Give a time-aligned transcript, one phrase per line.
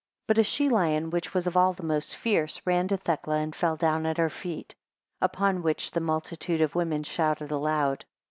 [0.21, 3.35] 2 But a she lion, which was of all the most fierce, ran to Thecla,
[3.35, 4.73] and fell down at her feet.
[5.21, 8.05] Upon which the multitude of women shouted aloud.